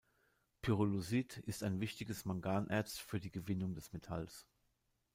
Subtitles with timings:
[0.63, 4.47] Pyrolusit ist ein wichtiges Manganerz für die Gewinnung des Metalls.